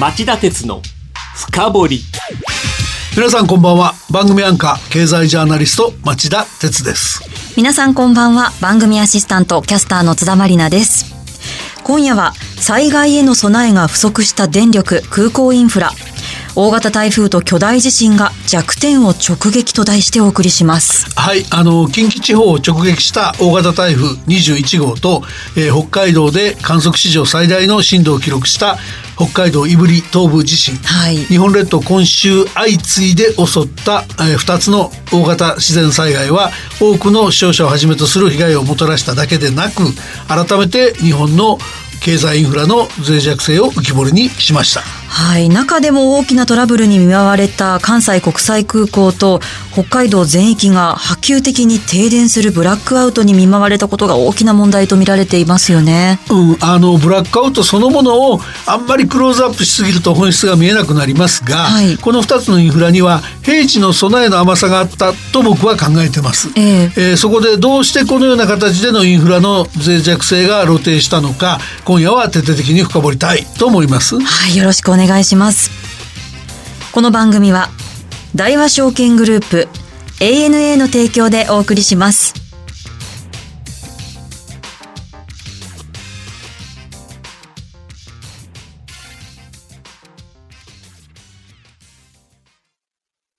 [0.00, 0.80] 町田鉄の
[1.36, 2.00] 深掘り。
[3.14, 3.92] 皆さんこんばんは。
[4.10, 7.22] 番組アンカー経済ジャーナリスト町田鉄です。
[7.56, 8.52] 皆さんこんばんは。
[8.62, 11.14] 番組アシスタントキャスターの津田まりなです。
[11.84, 15.90] 今夜は災害への備えが不足した電力空港インフラ。
[16.54, 21.10] 大型台風と巨大地震が弱点を直撃と題してお送りします。
[21.18, 25.22] はいあの近畿地方を直撃した大型台風21号と、
[25.56, 28.76] えー、北海道で観測史上最大の震度を記録した
[29.24, 39.84] 北海道胆振東部地震、はい、日本列島今週相次いで襲った、えー、2つの大型自然災害は多くの死傷者をはじめとする被害をもたらしただけでなく
[40.26, 41.58] 改めて日本の
[42.02, 45.01] 経済インフラの脆弱性を浮き彫りにしました。
[45.12, 49.40] はい、中でも大きなトラブルに見舞われた関西国際空港と
[49.72, 56.18] 北海道全域が波及的に停電するブラックアウトに見舞われたことが大きな問題と見られていますよね。
[56.30, 66.48] うん、あのブラックアウトそのものをあんまりクローズアップしすぎると本質が見えなくなりますが、はい、この2つのインフラには平地の備えの甘さがあったと僕は考えてます。
[66.56, 74.18] えー、えー、そこでどうしてこのような形でのインフラの脆弱性が露呈したのか今夜は徹底的に深掘りたいと思います。
[74.18, 75.70] はい、よろしくお願い願いします。
[76.92, 77.68] この番組は
[78.34, 79.68] 大和証券グループ
[80.20, 82.34] ANA の提供でお送りします。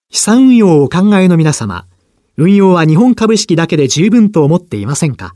[0.10, 1.86] 資産運用をお考えの皆様、
[2.38, 5.36] 運用は日本株式だけで十分と思っていませんか？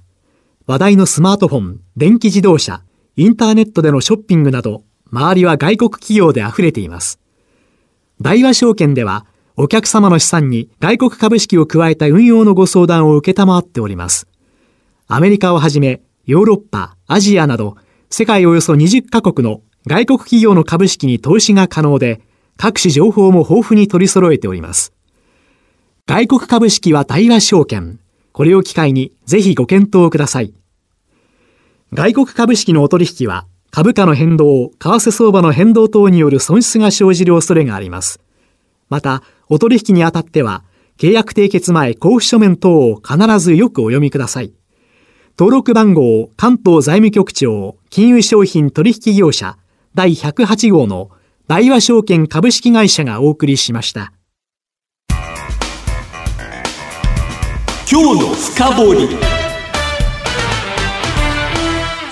[0.66, 2.84] 話題のスマートフォン、電気自動車、
[3.16, 7.19] インターネットでのショッピングなど周りは外国企業で溢れています。
[8.19, 14.28] 大和証券では、お客様の資産に外国株式を加えた運用のご相談を受けたまっております。
[15.08, 17.78] アメリカをはじめ、ヨーロッパ、アジアなど、
[18.09, 22.22] 世界およそ20カ国の外国企業の株式に投資が可能で、
[22.58, 24.94] 各種情報も豊富に取り揃えております。
[26.08, 28.00] 外国株式は大和証券。
[28.31, 30.53] これを機会にぜひご検討ください。
[31.94, 33.45] 外国株式のお取引は
[33.77, 38.19] 株価の変動、為替相場の変動等による損失が生じる恐れがあります。
[38.89, 40.63] また、お取引にあたっては、
[40.97, 44.51] 契約締結前交付書面等を必ずよくお読みください。
[45.38, 49.59] 登録番号、関東財務局長、金融商品取引業者、
[49.94, 51.11] 第108号の
[51.47, 54.11] 大和証券株式会社がお送りしました。
[57.91, 59.37] 今日の深掘り。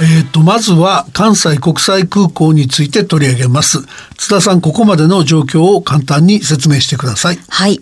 [0.02, 3.80] えっ、と、まずは関西国際空港について取り上げます。
[4.18, 7.40] 津田さん、ここまでの状況を簡単に説明してください。
[7.48, 7.82] はい。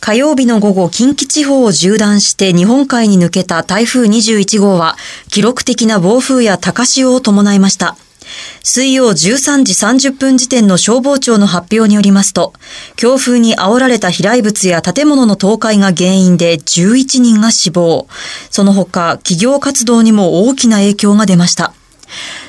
[0.00, 4.96] 火曜日の午後、近畿地方を縦断して日本海に抜けた台風21号は、
[5.30, 7.96] 記録的な暴風や高潮を伴いました。
[8.62, 12.52] 水曜13時30分時点の消防庁の発表によりますと、
[12.96, 18.06] 強風に煽られた飛来物や建物の倒壊が原因で11人が死亡。
[18.50, 21.74] その他、企業活動にも大きな影響が出ました。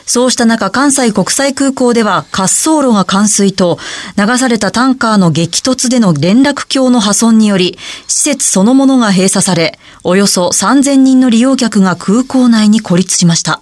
[0.06, 3.80] そうした中、関西国際空港では滑走路が冠水と、
[4.18, 13.62] 流されたタンカーの激突での連絡橋の破損により、施設そのものが閉鎖され、およそ3000人の利用客が空港内に孤立しました。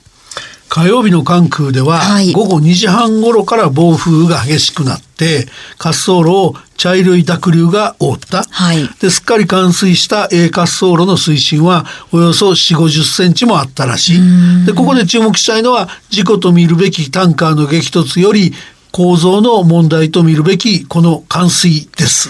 [0.70, 2.02] 火曜日の関空では、
[2.34, 5.48] 午後2時半頃から暴風が激しくなって、
[5.80, 8.44] 滑走路を茶色い濁流が覆った。
[8.50, 14.66] はい、ですっかり冠水した A 滑走路の水深はおよそ4、50センチもあったらしい。
[14.66, 18.54] で、ここで注目したいのは、事故と見るべきタンカーの激突より
[18.92, 22.30] 構造の問題と見るべきこの冠水です。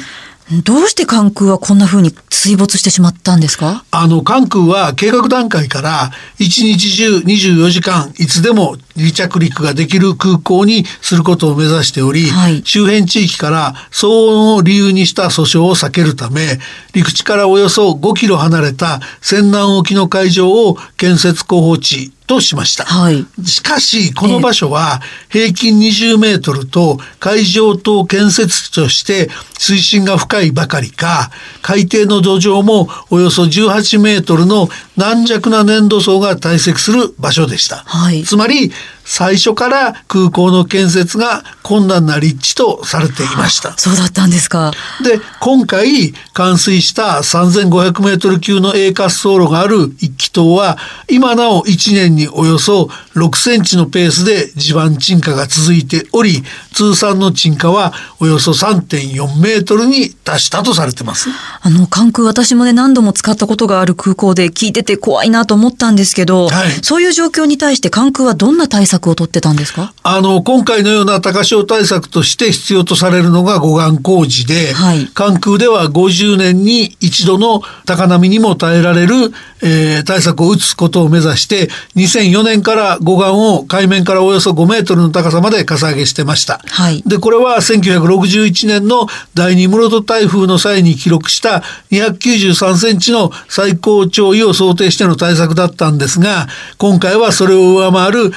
[0.61, 3.83] どうして関空はこんな風に水没してしまったんですか？
[3.91, 16.59] あの、関空は計画段階から一日中24時間いつでも離着陸ができる空港にすることを目指しており、はい、周辺地域から騒音を理由にした訴訟を避けるため、
[16.93, 22.85] 陸地からおよそ5キロ離れた仙南沖の海上を建設候補地としました。
[22.85, 31.31] はい、しかし、この場所は平均20メートルと海上等建設地として水深が深いばかりか、
[31.61, 37.77] 海底の土壌もおよそ18メートルの軟弱な粘土層が堆積する場所でした。
[37.85, 38.71] はい、つまり、
[39.05, 43.77] 最初から空港の建設が困難な立地とされていました。
[43.77, 44.71] そうだったんですか。
[45.03, 50.77] で、今回冠水した3500メートル級の A 滑走路がある一気島は、
[51.09, 61.29] 今なお1年におよそ6センチのペースで地盤沈下が続いており、通算の沈下はおよそ3.4メートルに達したとされてます。
[61.61, 69.93] あの、関空私もね、何度も使ったことがある空港で聞いてて怖いなと思ったんですけど、はい、そういう状況に対して関空はどんな対策策を取ってたんですか？
[70.03, 79.15] あの、今回のような高潮対策として必要とされるのが護岸工事で、はい、関空では50年に一度の高波にも耐えられる、
[79.61, 86.61] えー、対策を打つことを目指して、2004年から護岸を海面からおよそ5メートルの高さまでかさ上げしてました。
[86.65, 96.47] はい、で、これは1961年の第二室戸台風の際に記録した293センチの最高潮位を想定しての対策だったんですが、
[96.77, 98.31] 今回はそれを上回る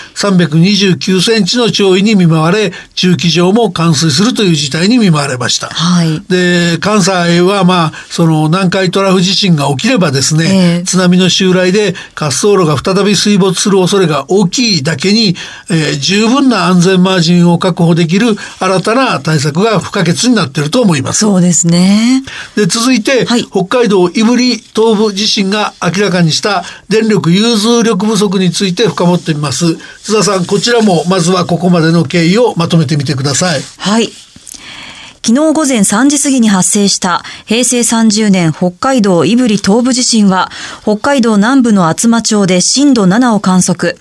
[0.48, 5.68] 329センチの潮位に見舞われ、中期上も冠水するという事態に見舞われました。
[5.68, 15.36] はい、で、関西はまあ、その南海トラフ地震が起きればですね、えー、津波の襲来で滑走路が再び水没する恐れが大きいだけに、
[15.70, 21.20] えー、十分な安全マージンを確保できる新たな対策が不可欠になっていると思います。
[21.20, 22.22] そうですね。
[22.56, 29.76] で、続いて、はい、北海道胆振東部地震が明らかにした電力融通力不足について深掘ってみます。
[30.06, 33.60] 津田さん、こちらもまずはここまでの経緯をまとめてみてください。
[33.78, 34.06] はい。
[34.06, 40.48] 昨日午前3時過ぎに発生した平成30年北海道胆振東部地震は
[40.82, 43.98] 北海道南部の厚真町で震度7を観測。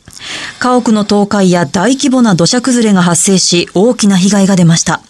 [0.60, 5.02] 家屋の倒壊や大規模な土砂崩れが発生し大きな被害が出ました。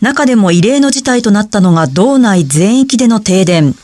[0.00, 3.74] 中でも異例の事態となったのが道内全域での停電。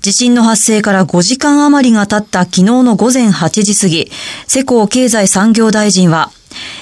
[0.00, 4.10] 地震の発生から5時間余りが経った昨日の午前8時過ぎ、
[4.46, 6.30] 世耕経済産業大臣は、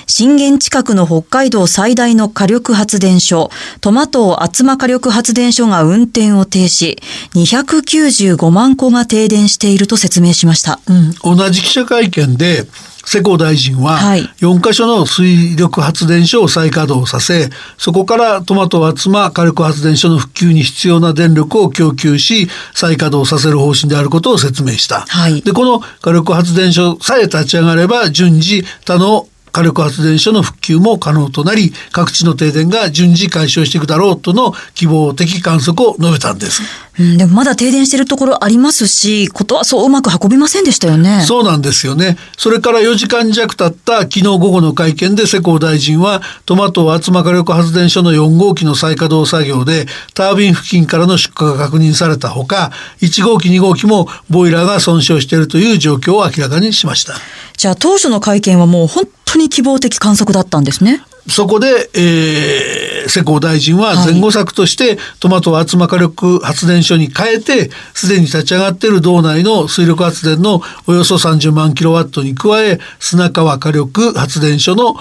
[0.06, 3.50] 震源近くの北海道最大の火力発電所、
[3.80, 6.98] トマト厚間火力発電所が運転を停止、
[7.34, 10.78] 295万戸が停電していると説明しました。
[10.86, 10.92] う
[11.34, 12.66] ん、同じ記者会見で、
[13.08, 13.98] 世耕大臣は
[14.36, 36.62] 4カ所の水力発電所を再稼働させそこからトマト厚間火力発電所の復旧に必要な電力を供給し再稼働させる方針であることを説明した、はい、でこの火力発電所さえ立ち上がれば順次他の火力発電所の復旧も可能となり各地の停電が順次解消していくだろうとの希望的観測を述べたんです。
[36.98, 41.22] うん、でもまだ停電しているところありますしことはそううまく運びませんでしたよね。
[41.22, 42.16] そうなんですよね。
[42.36, 57.14] それから4時間弱経った昨日午後の会見で世耕大臣はトマト厚間火力発電所の4号機の再稼働作業でタービン付近からの出火が確認されたほか1号機2号機もボイラーが損傷しているという状況を明らかにしました。
[57.56, 61.02] じゃあ当初の会見はもう本当に希望的観測だったんですね。
[61.28, 74.96] そこで、えー、世耕大臣は前後策として、トマト厚間火力発電所に変えて、すでに立ち上がっている道内の水力発電のおよそ30万キロワットに加え、砂川火力発電所の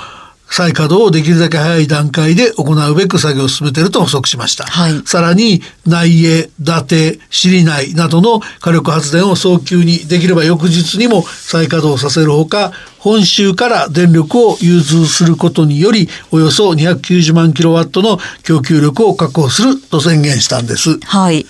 [0.49, 4.65] 再稼働をできるだけ早い段階で行うべく作業を進めていると補足しました。
[4.65, 20.99] はい、さらに内江、伊達、尻内などの火力発電を早急にできれば翌日にも再稼働させるほか本州から電力を融通することによりおよそ290万キロワットの供給力を確保すると宣言したんです。
[21.01, 21.45] はい。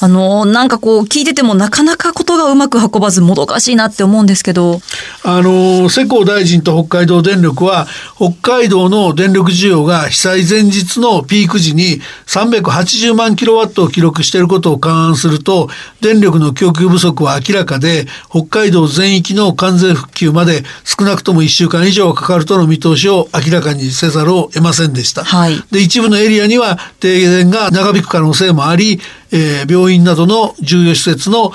[0.00, 4.80] あの、なんかこう聞いててもなかなかことがうまく運ばずもどかしいなって思うんですけど。
[5.24, 7.86] あの、世耕大臣と北海道電力は
[8.16, 15.68] 北海道の電力需要が被災前日のピーク時に380万キロワットを記録していることを勘案すると
[16.00, 25.24] 電力の供給不足は明らかで北海道全域の完全復旧まで少なくとも1週間以上かかるとの見通しを明らかにせざるを得ませんでした。
[25.24, 31.52] はい、で一部のエリアには停電が長引く可能性もあり、えー、病院などの重要施設の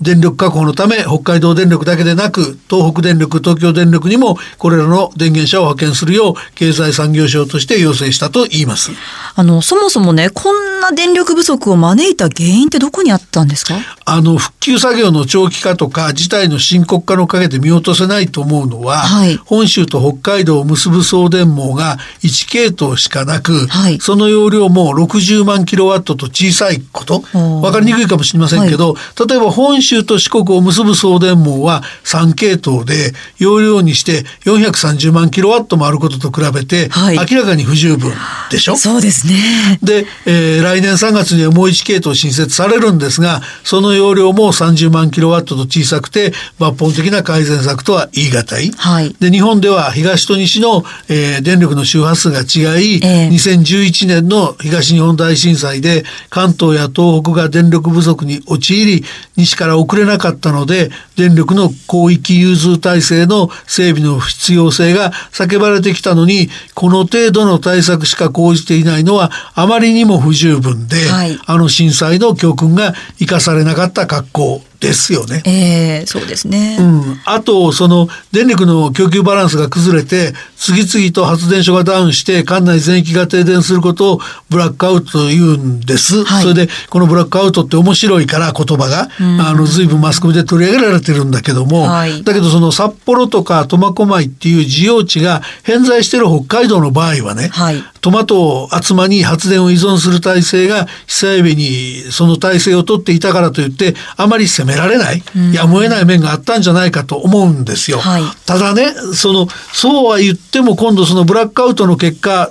[0.00, 8.92] 電力確保のため北海道電力だけでなく東北電力東京電力にもこれらの電源車を派遣するよう経済産業省として要請したと言います。
[9.34, 13.74] あのそもそもねこんな電力不足を招いた原因ってどこにあったんですか？
[14.04, 27.20] あの復旧作業の長期化とか事態の深刻化の陰で見落とせないと思うのは、はい、本州と北海道を結ぶ送電網が1系統しかなく、はい、その容量も60万キロワットと小さいこと。
[27.20, 38.12] 分かりにくいかもしれませんけど、はい、例えば本州州と四国を結ぶ送電網は3系統で容量にして430万キロワットもあることと比べて、明らかに不十分
[38.50, 38.76] でしょ？
[38.76, 39.78] そうですね。
[39.82, 48.70] で、えー、来年3月にはもう1系統新設されるんですがその容量も30万キロワットと小さくて抜本的な改善策とは言い難い。
[48.76, 59.04] はい、で日本では東と西の、えー、電力の周波数が違い、えー、2011年の東日本大震災で関東や東北が電力不足に陥り
[59.36, 75.42] 西から遅れなかったので電力の広域融通体制の整備の必要性が叫ばれてきたのにこの程度の対策しか講じていないのはあまりにも不十分で、はい、あの震災の教訓が生かされなかった格好ですよね。
[75.46, 76.78] ええー、そうですね。
[76.80, 77.20] うん。
[77.24, 86.24] あと、その、電力の供給バランスが崩れて、次々と発電所がダウンして、管内全域が停電することをブラックアウトと言うんです。
[86.24, 107.98] はい、それで、このブラックアウトって面白いから言葉が、うん、あの、随分マスコミで取り上げられてるんだけども、はい、だけどその札幌とか苫小牧っていう需要地が偏在している北海道の場合はね、はい、トマトを集まに発電を依存する体制が被災日にその体制を取っていたからといってあまり責められない、やむを得ない面があったんじゃないかと思うんですよ。
[107.98, 112.48] はい、ただねそのそうは言っても今度そのブラックアウトの結果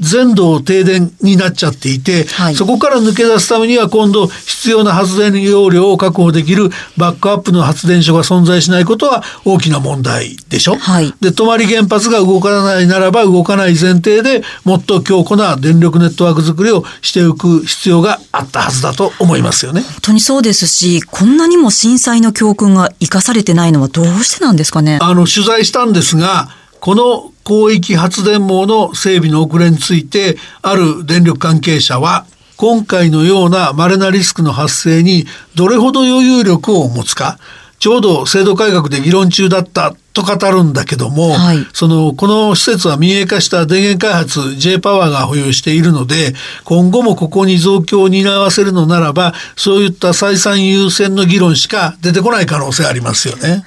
[0.00, 10.76] 全土停電になっちゃっていて、はい、そこから抜け出すためには今度必要な発電容量を確保できるバックアップの発電所が存在しないことは大きな問題でしょ。
[10.76, 19.82] はい、で泊原発が動かないならば動かない前提でもっと強固な電力ネットワーク作りをしておく必要があったはずだと思いますよね。
[19.82, 24.98] 本当にそうですしこんなにも震災の教訓が生かされてないのはどうしてなんですかね。
[25.00, 26.48] あの取材したんですが
[26.80, 37.38] この広域発電網の整備の遅れについてある電力関係者は今回のような稀なリスクの発生にどれほど余裕力を持つか
[37.78, 39.94] ちょうど制度改革で議論中だった。
[40.16, 46.32] と語るんだけども、はい、そのこの施設は民営化した電源開発 J パワーが保有しているので
[46.64, 53.64] 今後もここに増強を担わせるのならばそういった採算優先の議論しか出てこない可能性ありますよね。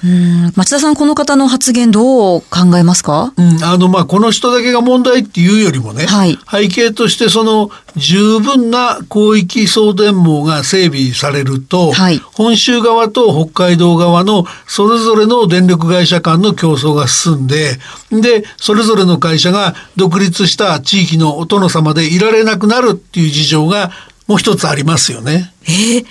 [0.55, 17.77] 町田さんこの方の発言どう考えますか、うん、あのまあこの人だけが問題っていうよりもね、はい、背景としてその十分な広域送電網が整備されると、はい、本州側と北海道側のそれぞれの電力会社間の競争が進んで
[18.11, 23.91] でそれぞれの会社が独立した地域のお殿様でいられなくなるっていう事情が
[24.27, 25.53] もう一つありますよね。
[25.63, 26.05] えー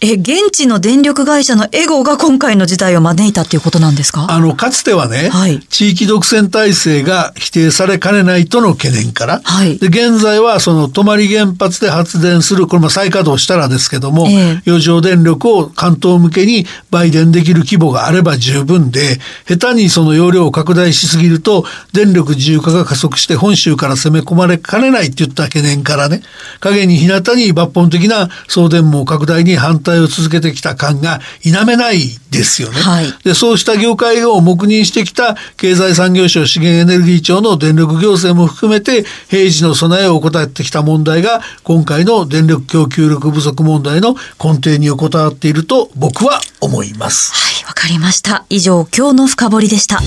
[0.00, 4.26] え、現地の電力会社のエゴが今回の事態を招いたっていうことなんですか？
[4.28, 26.20] あの、かつてはね、はい、地域独占体制が否定されかねないとの懸念から、はい、で現在はその泊原発で発電する、これも再稼働したらですけども、えー、余剰電力を関東向けに売電できる規模があれば十分で、下手にその容量を拡大しすぎると、電力自由化が加速して本州から攻め込まれかねないっていった懸念からね、
[26.60, 31.98] 影に日向に抜本的な送電網拡大に反対を続けてきた感が否めない
[32.30, 32.80] ですよね。
[32.80, 47.32] はい、でそうした業界を黙認してきた経済産業省資源エネルギー庁の電力行政も含めて平時の備えを怠ってきた問題が今回の電力供給力不足問題の根底に横たわっていると僕は思います。
[47.32, 48.44] はい、わかりました。
[48.48, 50.00] 以上、今日の深掘りでした。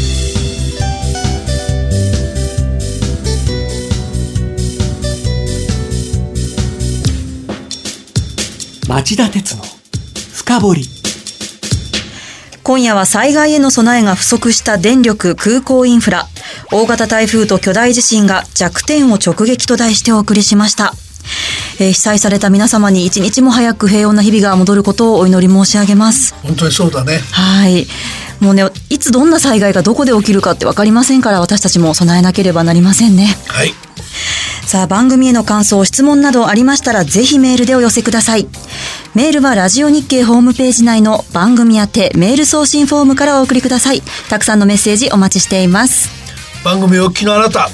[8.87, 9.63] 町田鉄の
[10.33, 10.81] 深掘り。
[12.63, 16.25] 今夜は災害への備えが不足した電力空港インフラ。
[16.71, 20.93] 大型台風と巨大地震が弱点を直撃と題してお送りしました、
[21.79, 26.33] えー、被災された皆様に一日も早く平穏な日々が戻ることをお祈り申し上げます。
[26.43, 27.19] 本当にそうだね。
[27.31, 27.87] はい
[28.39, 33.35] もうねいつどんな災害がどこで起きるかって分かりませんから私たちも備えなければなりませんね。
[33.47, 33.73] はい。
[34.65, 38.47] さあ番組への感想質問などありましたらぜひメールでお寄せください。
[39.15, 44.01] メールはラジオ日経ホームページ内の番組宛てメール送信フォームからお送りください。
[44.29, 46.09] たくさんのメッセージお待ちしています。
[46.63, 47.69] 番組お聞きのあなた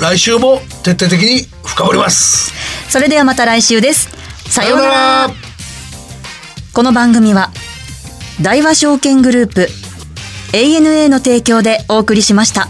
[0.00, 2.52] 来週も徹底的に深掘ります。
[2.88, 4.08] それではまた来週です。
[4.48, 5.30] さようなら。
[6.72, 7.50] この番組は
[8.40, 9.68] 大和証券グループ
[10.52, 12.68] ANA の提供でお送りしました。